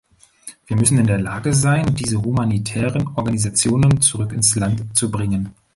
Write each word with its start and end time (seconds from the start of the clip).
Wir 0.65 0.77
müssen 0.77 0.97
in 0.97 1.05
der 1.05 1.19
Lage 1.19 1.53
sein, 1.53 1.93
diese 1.93 2.23
humanitären 2.23 3.07
Organisationen 3.09 4.01
zurück 4.01 4.31
ins 4.31 4.55
Land 4.55 4.97
zu 4.97 5.11
bringen. 5.11 5.53